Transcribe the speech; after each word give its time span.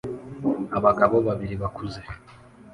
Abagabo 0.77 1.17
babiri 1.27 1.55
bakuze 1.63 1.99